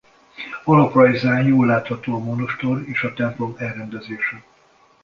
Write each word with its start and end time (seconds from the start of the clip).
Alaprajzán 0.65 1.45
jól 1.47 1.65
látható 1.65 2.13
a 2.13 2.19
monostor 2.23 2.89
és 2.89 3.03
a 3.03 3.13
templom 3.13 3.55
elrendezése. 3.57 4.43